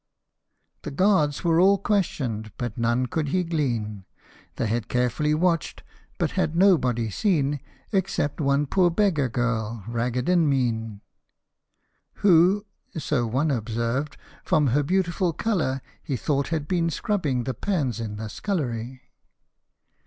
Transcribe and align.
The 0.81 0.89
guards 0.89 1.43
were 1.43 1.59
all 1.59 1.77
questioned, 1.77 2.51
but 2.57 2.75
nought 2.75 3.11
could 3.11 3.27
he 3.29 3.43
glean; 3.43 4.05
They 4.55 4.65
had 4.65 4.89
carefully 4.89 5.35
watched, 5.35 5.83
but 6.17 6.31
had 6.31 6.55
nobody 6.55 7.11
seen 7.11 7.59
Except 7.91 8.41
one 8.41 8.65
poor 8.65 8.89
beggar 8.89 9.29
girl, 9.29 9.83
ragged 9.87 10.27
and 10.27 10.49
mean.'' 10.49 11.01
Who," 12.25 12.65
so 12.97 13.27
one 13.27 13.51
observed," 13.51 14.17
from 14.43 14.65
her 14.73 14.81
beautiful 14.81 15.33
colour, 15.33 15.83
he 16.01 16.17
Thought 16.17 16.47
had 16.47 16.67
been 16.67 16.89
scrubbing 16.89 17.43
the 17.43 17.53
pans 17.53 17.99
in 17.99 18.15
the 18.15 18.27
scullery." 18.27 19.03